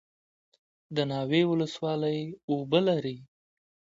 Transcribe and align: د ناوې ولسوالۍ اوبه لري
د 0.95 0.97
ناوې 1.11 1.41
ولسوالۍ 1.51 2.19
اوبه 2.49 2.79
لري 2.87 3.17